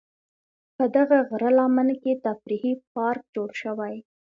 [0.75, 3.95] په دغه غره لمن کې تفریحي پارک جوړ شوی.